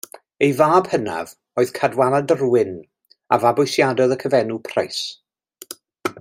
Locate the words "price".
4.71-5.77